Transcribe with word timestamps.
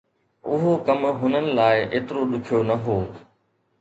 اهو 0.53 0.71
ڪم 0.87 1.01
هنن 1.19 1.45
لاءِ 1.59 1.77
ايترو 1.93 2.21
ڏکيو 2.31 2.59
نه 2.69 2.75
هو. 2.85 2.97